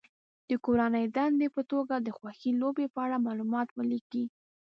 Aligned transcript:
د 0.49 0.51
کورنۍ 0.65 1.05
دندې 1.15 1.47
په 1.55 1.61
توګه 1.71 1.95
د 1.99 2.07
خوښې 2.17 2.51
لوبې 2.61 2.85
په 2.93 2.99
اړه 3.05 3.23
معلومات 3.27 3.67
ولیکي. 3.71 4.25